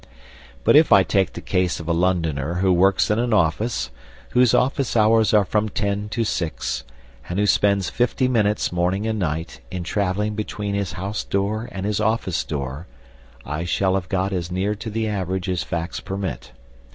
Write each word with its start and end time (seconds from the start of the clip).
But 0.63 0.75
if 0.75 0.91
I 0.91 1.03
take 1.03 1.33
the 1.33 1.41
case 1.41 1.79
of 1.79 1.87
a 1.87 1.93
Londoner 1.93 2.55
who 2.55 2.73
works 2.73 3.11
in 3.11 3.19
an 3.19 3.35
office, 3.35 3.91
whose 4.31 4.55
office 4.55 4.97
hours 4.97 5.31
are 5.31 5.45
from 5.45 5.69
ten 5.69 6.09
to 6.09 6.23
six, 6.23 6.83
and 7.29 7.37
who 7.37 7.45
spends 7.45 7.91
fifty 7.91 8.27
minutes 8.27 8.71
morning 8.71 9.05
and 9.05 9.19
night 9.19 9.59
in 9.69 9.83
travelling 9.83 10.33
between 10.33 10.73
his 10.73 10.93
house 10.93 11.23
door 11.23 11.69
and 11.71 11.85
his 11.85 11.99
office 11.99 12.43
door, 12.43 12.87
I 13.45 13.63
shall 13.63 13.93
have 13.93 14.09
got 14.09 14.33
as 14.33 14.51
near 14.51 14.73
to 14.73 14.89
the 14.89 15.07
average 15.07 15.47
as 15.47 15.61
facts 15.61 15.99
permit. 15.99 16.51